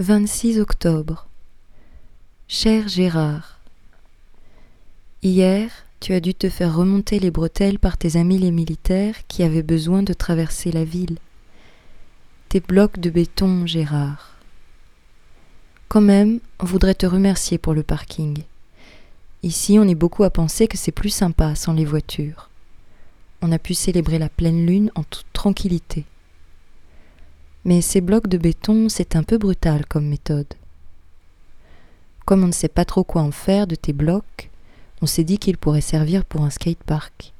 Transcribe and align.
26 0.00 0.60
octobre. 0.60 1.26
Cher 2.46 2.86
Gérard, 2.86 3.58
Hier, 5.24 5.72
tu 5.98 6.12
as 6.12 6.20
dû 6.20 6.34
te 6.34 6.48
faire 6.48 6.76
remonter 6.76 7.18
les 7.18 7.32
bretelles 7.32 7.80
par 7.80 7.98
tes 7.98 8.16
amis 8.16 8.38
les 8.38 8.52
militaires 8.52 9.16
qui 9.26 9.42
avaient 9.42 9.64
besoin 9.64 10.04
de 10.04 10.12
traverser 10.12 10.70
la 10.70 10.84
ville. 10.84 11.18
Tes 12.48 12.60
blocs 12.60 13.00
de 13.00 13.10
béton, 13.10 13.66
Gérard. 13.66 14.36
Quand 15.88 16.00
même, 16.00 16.38
on 16.60 16.64
voudrait 16.64 16.94
te 16.94 17.06
remercier 17.06 17.58
pour 17.58 17.74
le 17.74 17.82
parking. 17.82 18.44
Ici, 19.42 19.80
on 19.80 19.88
est 19.88 19.96
beaucoup 19.96 20.22
à 20.22 20.30
penser 20.30 20.68
que 20.68 20.78
c'est 20.78 20.92
plus 20.92 21.10
sympa 21.10 21.56
sans 21.56 21.72
les 21.72 21.84
voitures. 21.84 22.50
On 23.42 23.50
a 23.50 23.58
pu 23.58 23.74
célébrer 23.74 24.20
la 24.20 24.28
pleine 24.28 24.64
lune 24.64 24.92
en 24.94 25.02
toute 25.02 25.26
tranquillité. 25.32 26.04
Mais 27.68 27.82
ces 27.82 28.00
blocs 28.00 28.28
de 28.28 28.38
béton, 28.38 28.88
c'est 28.88 29.14
un 29.14 29.22
peu 29.22 29.36
brutal 29.36 29.84
comme 29.84 30.06
méthode. 30.06 30.46
Comme 32.24 32.42
on 32.42 32.46
ne 32.46 32.52
sait 32.52 32.66
pas 32.66 32.86
trop 32.86 33.04
quoi 33.04 33.20
en 33.20 33.30
faire 33.30 33.66
de 33.66 33.74
tes 33.74 33.92
blocs, 33.92 34.48
on 35.02 35.06
s'est 35.06 35.22
dit 35.22 35.36
qu'ils 35.36 35.58
pourraient 35.58 35.82
servir 35.82 36.24
pour 36.24 36.44
un 36.44 36.48
skatepark. 36.48 37.34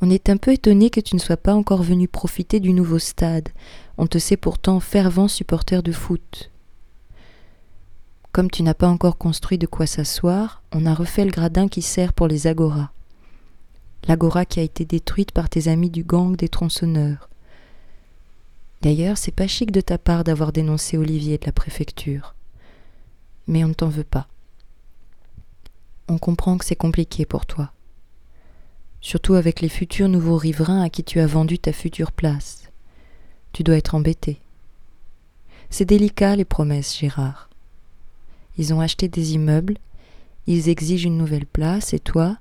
On 0.00 0.10
est 0.10 0.30
un 0.30 0.36
peu 0.36 0.50
étonné 0.50 0.90
que 0.90 0.98
tu 0.98 1.14
ne 1.14 1.20
sois 1.20 1.36
pas 1.36 1.54
encore 1.54 1.84
venu 1.84 2.08
profiter 2.08 2.58
du 2.58 2.72
nouveau 2.72 2.98
stade. 2.98 3.50
On 3.98 4.08
te 4.08 4.18
sait 4.18 4.36
pourtant 4.36 4.80
fervent 4.80 5.28
supporter 5.28 5.84
de 5.84 5.92
foot. 5.92 6.50
Comme 8.32 8.50
tu 8.50 8.64
n'as 8.64 8.74
pas 8.74 8.88
encore 8.88 9.16
construit 9.16 9.58
de 9.58 9.68
quoi 9.68 9.86
s'asseoir, 9.86 10.60
on 10.72 10.86
a 10.86 10.94
refait 10.94 11.24
le 11.24 11.30
gradin 11.30 11.68
qui 11.68 11.82
sert 11.82 12.14
pour 12.14 12.26
les 12.26 12.48
agoras. 12.48 12.90
L'agora 14.08 14.44
qui 14.44 14.58
a 14.58 14.64
été 14.64 14.84
détruite 14.84 15.30
par 15.30 15.48
tes 15.48 15.68
amis 15.68 15.90
du 15.90 16.02
gang 16.02 16.34
des 16.34 16.48
tronçonneurs. 16.48 17.28
D'ailleurs, 18.82 19.16
c'est 19.16 19.30
pas 19.30 19.46
chic 19.46 19.70
de 19.70 19.80
ta 19.80 19.96
part 19.96 20.24
d'avoir 20.24 20.52
dénoncé 20.52 20.98
Olivier 20.98 21.38
de 21.38 21.46
la 21.46 21.52
préfecture. 21.52 22.34
Mais 23.46 23.62
on 23.62 23.68
ne 23.68 23.74
t'en 23.74 23.88
veut 23.88 24.02
pas. 24.02 24.26
On 26.08 26.18
comprend 26.18 26.58
que 26.58 26.64
c'est 26.64 26.74
compliqué 26.74 27.24
pour 27.24 27.46
toi. 27.46 27.70
Surtout 29.00 29.34
avec 29.34 29.60
les 29.60 29.68
futurs 29.68 30.08
nouveaux 30.08 30.36
riverains 30.36 30.82
à 30.82 30.90
qui 30.90 31.04
tu 31.04 31.20
as 31.20 31.26
vendu 31.26 31.60
ta 31.60 31.72
future 31.72 32.10
place. 32.10 32.70
Tu 33.52 33.62
dois 33.62 33.76
être 33.76 33.94
embêté. 33.94 34.40
C'est 35.70 35.84
délicat 35.84 36.34
les 36.34 36.44
promesses, 36.44 36.98
Gérard. 36.98 37.48
Ils 38.58 38.74
ont 38.74 38.80
acheté 38.80 39.06
des 39.06 39.34
immeubles, 39.34 39.78
ils 40.48 40.68
exigent 40.68 41.06
une 41.06 41.18
nouvelle 41.18 41.46
place, 41.46 41.94
et 41.94 42.00
toi, 42.00 42.36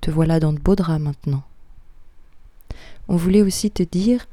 te 0.00 0.10
voilà 0.10 0.40
dans 0.40 0.52
de 0.52 0.58
beaux 0.58 0.74
draps 0.74 1.00
maintenant. 1.00 1.44
On 3.06 3.16
voulait 3.16 3.42
aussi 3.42 3.70
te 3.70 3.84
dire 3.84 4.26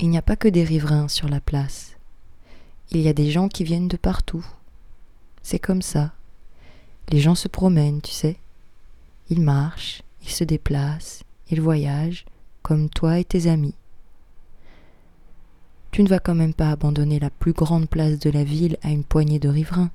il 0.00 0.10
n'y 0.10 0.18
a 0.18 0.22
pas 0.22 0.36
que 0.36 0.48
des 0.48 0.62
riverains 0.62 1.08
sur 1.08 1.28
la 1.28 1.40
place. 1.40 1.96
Il 2.90 3.00
y 3.00 3.08
a 3.08 3.12
des 3.12 3.30
gens 3.30 3.48
qui 3.48 3.64
viennent 3.64 3.88
de 3.88 3.96
partout. 3.96 4.46
C'est 5.42 5.58
comme 5.58 5.82
ça. 5.82 6.12
Les 7.08 7.20
gens 7.20 7.34
se 7.34 7.48
promènent, 7.48 8.00
tu 8.00 8.12
sais. 8.12 8.36
Ils 9.28 9.40
marchent, 9.40 10.02
ils 10.22 10.30
se 10.30 10.44
déplacent, 10.44 11.24
ils 11.50 11.60
voyagent, 11.60 12.26
comme 12.62 12.88
toi 12.88 13.18
et 13.18 13.24
tes 13.24 13.48
amis. 13.48 13.74
Tu 15.90 16.02
ne 16.02 16.08
vas 16.08 16.20
quand 16.20 16.34
même 16.34 16.54
pas 16.54 16.70
abandonner 16.70 17.18
la 17.18 17.30
plus 17.30 17.52
grande 17.52 17.88
place 17.88 18.18
de 18.18 18.30
la 18.30 18.44
ville 18.44 18.78
à 18.82 18.90
une 18.90 19.04
poignée 19.04 19.38
de 19.38 19.48
riverains. 19.48 19.90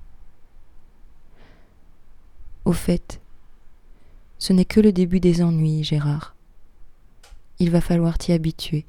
Au 2.66 2.74
fait, 2.74 3.22
ce 4.38 4.52
n'est 4.52 4.66
que 4.66 4.81
le 4.81 4.92
début 4.92 5.20
des 5.20 5.42
ennuis, 5.42 5.84
Gérard. 5.84 6.36
Il 7.59 7.72
va 7.72 7.80
falloir 7.80 8.18
t'y 8.18 8.34
habituer 8.34 8.86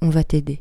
on 0.00 0.10
va 0.10 0.24
t'aider. 0.24 0.60